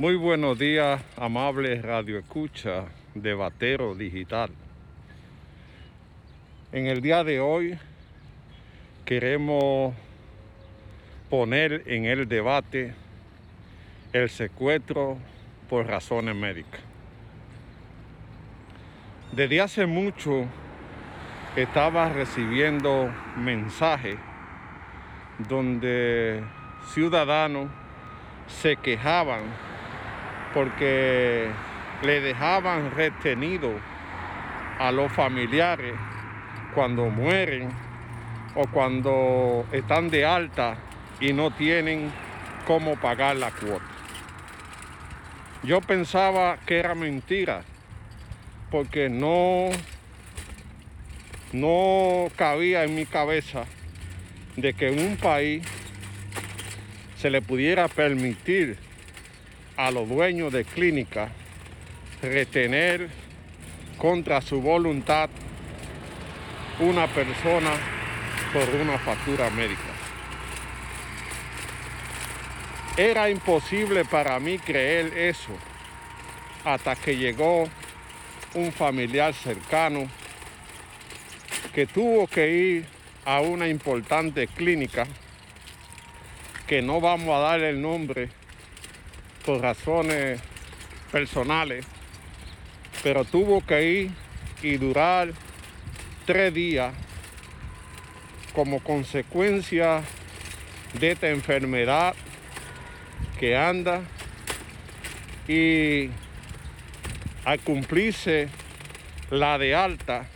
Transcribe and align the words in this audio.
Muy 0.00 0.14
buenos 0.14 0.60
días, 0.60 1.02
amables 1.16 1.82
Radio 1.82 2.20
Escucha 2.20 2.84
de 3.16 3.34
Batero 3.34 3.96
Digital. 3.96 4.48
En 6.70 6.86
el 6.86 7.00
día 7.00 7.24
de 7.24 7.40
hoy 7.40 7.76
queremos 9.04 9.92
poner 11.28 11.82
en 11.86 12.04
el 12.04 12.28
debate 12.28 12.94
el 14.12 14.30
secuestro 14.30 15.18
por 15.68 15.88
razones 15.88 16.36
médicas. 16.36 16.80
Desde 19.32 19.60
hace 19.60 19.84
mucho 19.84 20.44
estaba 21.56 22.08
recibiendo 22.08 23.12
mensajes 23.36 24.16
donde 25.48 26.44
ciudadanos 26.94 27.68
se 28.46 28.76
quejaban 28.76 29.67
porque 30.54 31.50
le 32.02 32.20
dejaban 32.20 32.90
retenido 32.92 33.72
a 34.78 34.92
los 34.92 35.12
familiares 35.12 35.94
cuando 36.74 37.06
mueren 37.06 37.68
o 38.54 38.66
cuando 38.68 39.66
están 39.72 40.10
de 40.10 40.24
alta 40.24 40.76
y 41.20 41.32
no 41.32 41.50
tienen 41.50 42.10
cómo 42.66 42.96
pagar 42.96 43.36
la 43.36 43.50
cuota. 43.50 43.84
Yo 45.62 45.80
pensaba 45.80 46.58
que 46.66 46.78
era 46.78 46.94
mentira 46.94 47.62
porque 48.70 49.08
no 49.08 49.70
no 51.52 52.28
cabía 52.36 52.84
en 52.84 52.94
mi 52.94 53.06
cabeza 53.06 53.64
de 54.56 54.74
que 54.74 54.90
un 54.90 55.16
país 55.16 55.62
se 57.16 57.30
le 57.30 57.40
pudiera 57.40 57.88
permitir 57.88 58.76
a 59.78 59.92
los 59.92 60.08
dueños 60.08 60.52
de 60.52 60.64
clínicas 60.64 61.30
retener 62.20 63.08
contra 63.96 64.40
su 64.40 64.60
voluntad 64.60 65.30
una 66.80 67.06
persona 67.06 67.70
por 68.52 68.68
una 68.74 68.98
factura 68.98 69.48
médica. 69.50 69.80
Era 72.96 73.30
imposible 73.30 74.04
para 74.04 74.40
mí 74.40 74.58
creer 74.58 75.16
eso 75.16 75.56
hasta 76.64 76.96
que 76.96 77.16
llegó 77.16 77.68
un 78.54 78.72
familiar 78.72 79.32
cercano 79.32 80.08
que 81.72 81.86
tuvo 81.86 82.26
que 82.26 82.50
ir 82.50 82.84
a 83.24 83.40
una 83.42 83.68
importante 83.68 84.48
clínica 84.48 85.06
que 86.66 86.82
no 86.82 87.00
vamos 87.00 87.28
a 87.28 87.38
dar 87.38 87.60
el 87.60 87.80
nombre 87.80 88.37
por 89.48 89.62
razones 89.62 90.38
personales, 91.10 91.82
pero 93.02 93.24
tuvo 93.24 93.64
que 93.64 93.82
ir 93.82 94.10
y 94.62 94.76
durar 94.76 95.30
tres 96.26 96.52
días 96.52 96.92
como 98.54 98.80
consecuencia 98.80 100.02
de 101.00 101.12
esta 101.12 101.30
enfermedad 101.30 102.14
que 103.40 103.56
anda 103.56 104.02
y 105.48 106.10
al 107.46 107.58
cumplirse 107.60 108.50
la 109.30 109.56
de 109.56 109.74
alta, 109.74 110.26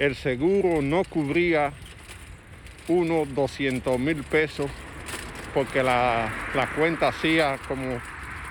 el 0.00 0.16
seguro 0.16 0.82
no 0.82 1.04
cubría 1.04 1.72
unos 2.88 3.32
200 3.32 4.00
mil 4.00 4.24
pesos 4.24 4.68
porque 5.56 5.82
la, 5.82 6.30
cuenta 6.76 7.08
hacía 7.08 7.58
como, 7.66 7.98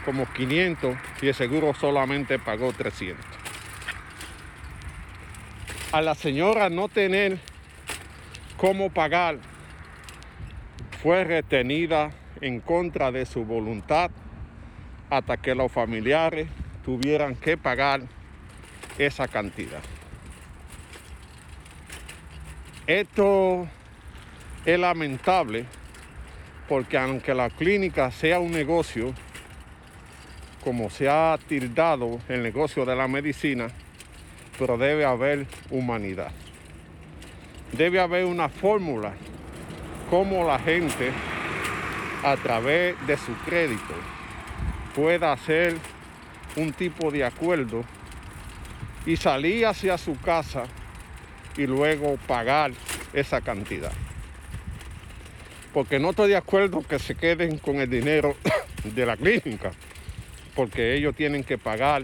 como 0.05 0.31
500 0.31 0.95
y 1.21 1.27
el 1.27 1.33
seguro 1.33 1.73
solamente 1.73 2.37
pagó 2.39 2.71
300. 2.71 3.25
A 5.91 6.01
la 6.01 6.13
señora 6.13 6.69
no 6.69 6.87
tener 6.87 7.39
cómo 8.57 8.89
pagar, 8.89 9.39
fue 11.01 11.23
retenida 11.23 12.11
en 12.41 12.59
contra 12.59 13.11
de 13.11 13.25
su 13.25 13.43
voluntad 13.45 14.11
hasta 15.09 15.37
que 15.37 15.55
los 15.55 15.71
familiares 15.71 16.47
tuvieran 16.83 17.35
que 17.35 17.57
pagar 17.57 18.01
esa 18.97 19.27
cantidad. 19.27 19.81
Esto 22.87 23.67
es 24.65 24.79
lamentable 24.79 25.65
porque 26.67 26.97
aunque 26.97 27.33
la 27.33 27.49
clínica 27.49 28.11
sea 28.11 28.39
un 28.39 28.51
negocio, 28.51 29.13
como 30.65 30.89
se 30.89 31.07
ha 31.07 31.37
tildado 31.47 32.19
el 32.27 32.43
negocio 32.43 32.85
de 32.85 32.95
la 32.95 33.07
medicina, 33.07 33.67
pero 34.59 34.77
debe 34.77 35.05
haber 35.05 35.45
humanidad. 35.69 36.31
Debe 37.71 37.99
haber 37.99 38.25
una 38.25 38.49
fórmula 38.49 39.13
como 40.09 40.43
la 40.43 40.59
gente 40.59 41.11
a 42.23 42.35
través 42.35 42.95
de 43.05 43.15
su 43.15 43.33
crédito 43.45 43.93
pueda 44.95 45.31
hacer 45.31 45.77
un 46.55 46.73
tipo 46.73 47.11
de 47.11 47.23
acuerdo 47.23 47.83
y 49.05 49.17
salir 49.17 49.67
hacia 49.67 49.97
su 49.99 50.19
casa 50.19 50.63
y 51.55 51.67
luego 51.67 52.17
pagar 52.27 52.71
esa 53.13 53.39
cantidad 53.41 53.91
porque 55.75 55.99
no 55.99 56.11
estoy 56.11 56.29
de 56.29 56.37
acuerdo 56.37 56.81
que 56.87 56.99
se 56.99 57.15
queden 57.15 57.57
con 57.57 57.81
el 57.81 57.89
dinero 57.89 58.37
de 58.85 59.05
la 59.05 59.17
clínica, 59.17 59.73
porque 60.55 60.95
ellos 60.95 61.15
tienen 61.15 61.43
que 61.43 61.57
pagar 61.57 62.03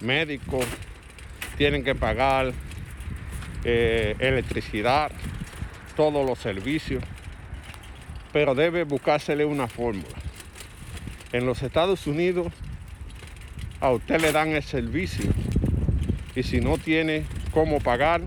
médicos, 0.00 0.66
tienen 1.56 1.84
que 1.84 1.94
pagar 1.94 2.52
eh, 3.64 4.16
electricidad, 4.18 5.12
todos 5.96 6.26
los 6.26 6.38
servicios, 6.38 7.04
pero 8.32 8.54
debe 8.54 8.84
buscársele 8.84 9.44
una 9.44 9.68
fórmula. 9.68 10.08
En 11.32 11.46
los 11.46 11.62
Estados 11.62 12.06
Unidos 12.06 12.52
a 13.80 13.90
usted 13.90 14.20
le 14.20 14.32
dan 14.32 14.48
el 14.48 14.62
servicio 14.62 15.30
y 16.34 16.42
si 16.42 16.60
no 16.60 16.78
tiene 16.78 17.24
cómo 17.52 17.80
pagar, 17.80 18.22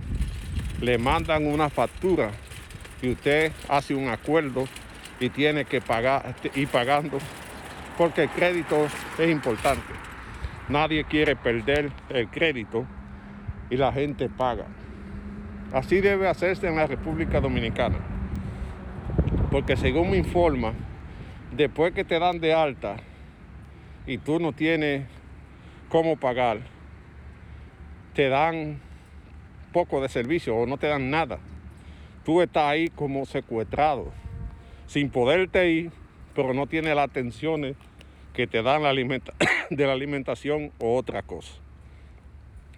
le 0.82 0.98
mandan 0.98 1.46
una 1.46 1.70
factura 1.70 2.32
y 3.02 3.12
usted 3.12 3.52
hace 3.70 3.94
un 3.96 4.10
acuerdo 4.10 4.68
y 5.20 5.30
tiene 5.30 5.66
que 5.66 5.82
pagar, 5.82 6.36
ir 6.56 6.68
pagando, 6.68 7.20
porque 7.98 8.24
el 8.24 8.30
crédito 8.30 8.88
es 9.18 9.30
importante. 9.30 9.94
Nadie 10.70 11.04
quiere 11.04 11.36
perder 11.36 11.92
el 12.10 12.30
crédito 12.30 12.86
y 13.70 13.78
la 13.78 13.92
gente 13.92 14.30
paga. 14.30 14.66
Así 15.72 16.02
debe 16.02 16.28
hacerse 16.28 16.68
en 16.68 16.76
la 16.76 16.88
República 16.88 17.40
Dominicana. 17.40 17.98
Porque 19.52 19.76
según 19.76 20.12
me 20.12 20.18
informa, 20.18 20.74
después 21.56 21.94
que 21.94 22.04
te 22.04 22.20
dan 22.20 22.40
de 22.40 22.54
alta 22.54 22.98
y 24.06 24.18
tú 24.18 24.40
no 24.40 24.54
tienes 24.54 25.06
cómo 25.90 26.16
pagar, 26.16 26.60
te 28.14 28.30
dan 28.30 28.80
poco 29.72 30.02
de 30.02 30.10
servicio 30.10 30.56
o 30.56 30.66
no 30.66 30.78
te 30.78 30.88
dan 30.88 31.10
nada 31.10 31.40
tú 32.24 32.42
estás 32.42 32.64
ahí 32.64 32.90
como 32.90 33.26
secuestrado, 33.26 34.12
sin 34.88 35.10
poderte 35.10 35.70
ir, 35.70 35.92
pero 36.36 36.54
no 36.54 36.68
tienes 36.68 36.96
las 36.96 37.10
atenciones 37.10 37.76
que 38.34 38.48
te 38.48 38.62
dan 38.64 38.84
la 38.84 38.90
de 39.70 39.88
la 39.88 39.94
alimentación 39.94 40.72
o 40.80 40.96
otra 40.96 41.22
cosa. 41.22 41.54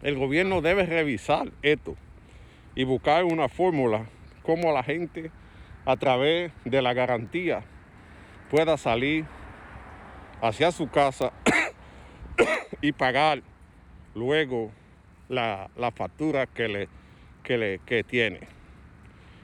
El 0.01 0.17
gobierno 0.17 0.61
debe 0.61 0.85
revisar 0.85 1.51
esto 1.61 1.95
y 2.75 2.83
buscar 2.83 3.23
una 3.23 3.49
fórmula 3.49 4.05
como 4.43 4.71
la 4.71 4.83
gente 4.83 5.31
a 5.85 5.95
través 5.97 6.51
de 6.65 6.81
la 6.81 6.93
garantía 6.93 7.63
pueda 8.49 8.77
salir 8.77 9.25
hacia 10.41 10.71
su 10.71 10.89
casa 10.89 11.31
y 12.81 12.91
pagar 12.91 13.41
luego 14.13 14.71
la, 15.29 15.69
factura 15.95 16.45
que, 16.45 16.67
le, 16.67 16.87
que, 17.43 17.57
le, 17.57 17.79
que 17.79 18.03
tiene. 18.03 18.41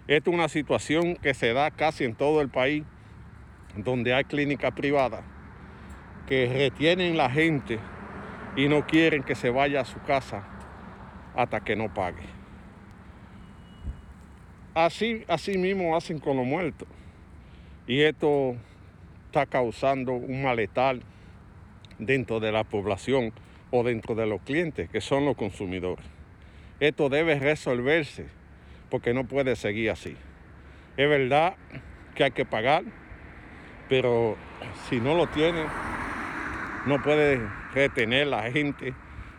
Esta 0.07 0.29
es 0.29 0.35
una 0.35 0.49
situación 0.49 1.15
que 1.15 1.33
se 1.33 1.53
da 1.53 1.71
casi 1.71 2.03
en 2.03 2.15
todo 2.15 2.41
el 2.41 2.49
país, 2.49 2.83
donde 3.75 4.13
hay 4.13 4.23
clínicas 4.23 4.71
privadas 4.71 5.21
que 6.27 6.47
retienen 6.47 7.17
la 7.17 7.29
gente 7.29 7.79
y 8.55 8.67
no 8.67 8.85
quieren 8.85 9.23
que 9.23 9.35
se 9.35 9.49
vaya 9.49 9.81
a 9.81 9.85
su 9.85 10.01
casa 10.01 10.43
hasta 11.35 11.61
que 11.61 11.75
no 11.75 11.93
pague. 11.93 12.23
Así, 14.73 15.23
así 15.27 15.57
mismo 15.57 15.95
hacen 15.95 16.19
con 16.19 16.37
los 16.37 16.45
muertos. 16.45 16.87
Y 17.87 18.01
esto 18.01 18.55
está 19.25 19.45
causando 19.45 20.13
un 20.13 20.43
malestar 20.43 20.99
dentro 21.99 22.39
de 22.39 22.51
la 22.51 22.63
población 22.63 23.33
o 23.69 23.83
dentro 23.83 24.15
de 24.15 24.25
los 24.25 24.41
clientes, 24.41 24.89
que 24.89 25.01
son 25.01 25.25
los 25.25 25.35
consumidores. 25.35 26.05
Esto 26.79 27.09
debe 27.09 27.39
resolverse 27.39 28.27
porque 28.89 29.13
no 29.13 29.25
puede 29.25 29.55
seguir 29.55 29.91
así. 29.91 30.15
Es 30.97 31.09
verdad 31.09 31.55
que 32.15 32.25
hay 32.25 32.31
que 32.31 32.45
pagar, 32.45 32.83
Pero 33.91 34.37
si 34.89 35.01
no 35.01 35.15
lo 35.15 35.27
tiene, 35.27 35.65
no 36.85 37.03
puede 37.03 37.41
retener 37.73 38.27
la 38.27 38.49
gente 38.49 38.93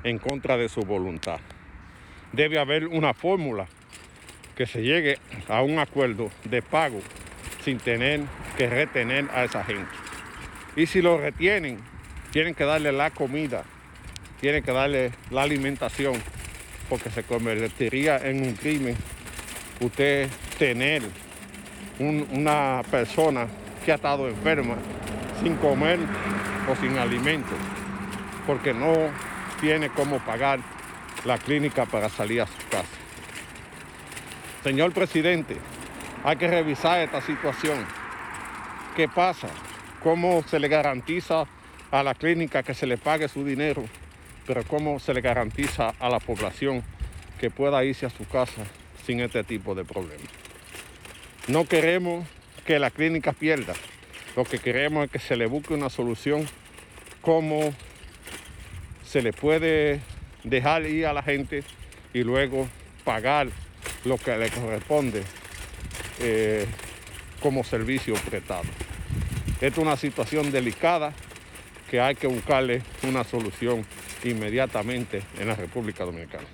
en 0.05 0.19
contra 0.19 0.59
de 0.59 0.69
su 0.69 0.83
voluntad. 0.83 1.41
Debe 2.33 2.59
haber 2.59 2.87
una 2.87 3.15
fórmula 3.15 3.67
que 4.55 4.67
se 4.67 4.83
llegue 4.83 5.17
a 5.49 5.63
un 5.63 5.79
acuerdo 5.79 6.31
de 6.45 6.61
pago 6.61 7.01
sin 7.65 7.79
tener 7.79 8.21
que 8.59 8.69
retener 8.69 9.27
a 9.33 9.45
esa 9.45 9.65
gente. 9.65 9.91
Y 10.77 10.85
si 10.85 11.01
lo 11.01 11.17
retienen, 11.17 11.79
tienen 12.31 12.55
que 12.55 12.65
darle 12.65 12.93
la 12.93 13.09
comida, 13.09 13.65
tienen 14.43 14.63
que 14.63 14.73
darle 14.73 15.13
la 15.31 15.45
alimentación, 15.45 16.13
porque 16.91 17.09
se 17.09 17.23
convertiría 17.23 18.19
en 18.19 18.45
un 18.45 18.53
crimen 18.53 18.97
usted 19.81 20.29
tener 20.59 21.01
una 21.99 22.83
persona 22.91 23.49
que 23.83 23.93
ha 23.93 23.97
estado 23.97 24.29
enferma 24.29 24.77
sin 25.43 25.57
comer 25.57 25.99
o 26.71 26.77
sin 26.77 26.97
alimento, 26.99 27.53
porque 28.47 28.73
no 28.73 28.95
tiene 29.61 29.91
cómo 29.91 30.19
pagar 30.21 30.61
la 31.25 31.39
clínica 31.39 31.87
para 31.87 32.09
salir 32.09 32.43
a 32.43 32.47
su 32.47 32.69
casa. 32.71 32.89
Señor 34.63 34.93
presidente, 34.93 35.57
hay 36.25 36.37
que 36.37 36.49
revisar 36.49 37.01
esta 37.01 37.21
situación. 37.21 37.85
¿Qué 38.97 39.09
pasa? 39.09 39.49
¿Cómo 40.03 40.43
se 40.45 40.61
le 40.61 40.69
garantiza 40.69 41.45
a 41.91 42.03
la 42.03 42.15
clínica 42.15 42.63
que 42.63 42.75
se 42.75 42.87
le 42.87 42.97
pague 42.99 43.29
su 43.29 43.45
dinero? 43.45 43.85
Pero 44.47 44.63
¿cómo 44.65 44.99
se 44.99 45.15
le 45.15 45.21
garantiza 45.21 45.95
a 45.99 46.09
la 46.09 46.21
población 46.21 46.83
que 47.41 47.51
pueda 47.51 47.85
irse 47.85 48.07
a 48.07 48.11
su 48.11 48.27
casa 48.27 48.63
sin 49.05 49.21
este 49.21 49.45
tipo 49.45 49.75
de 49.75 49.85
problemas? 49.85 50.29
No 51.49 51.65
queremos 51.65 52.25
que 52.65 52.79
la 52.79 52.91
clínica 52.91 53.33
pierda. 53.33 53.75
Lo 54.37 54.45
que 54.45 54.59
queremos 54.59 55.05
es 55.05 55.11
que 55.11 55.19
se 55.19 55.37
le 55.37 55.47
busque 55.47 55.75
una 55.75 55.91
solución 55.91 56.49
cómo 57.21 57.75
se 59.05 59.23
le 59.23 59.33
puede 59.33 60.01
dejar 60.45 60.87
ir 60.87 61.07
a 61.07 61.13
la 61.13 61.23
gente 61.23 61.65
y 62.15 62.23
luego 62.23 62.69
pagar 63.05 63.49
lo 64.05 64.17
que 64.17 64.37
le 64.37 64.51
corresponde 64.51 65.23
eh, 66.21 66.67
como 67.41 67.65
servicio 67.65 68.15
prestado. 68.15 68.65
Esta 69.61 69.67
es 69.67 69.79
una 69.79 69.97
situación 69.97 70.51
delicada 70.51 71.13
que 71.91 72.01
hay 72.01 72.15
que 72.15 72.27
buscarle 72.27 72.83
una 73.03 73.23
solución 73.23 73.85
inmediatamente 74.25 75.23
en 75.39 75.49
la 75.49 75.55
República 75.55 76.05
Dominicana. 76.05 76.47